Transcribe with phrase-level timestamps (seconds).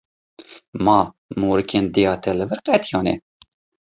[0.83, 0.99] Ma
[1.39, 3.13] morîkên dêya te li vir qetiyane.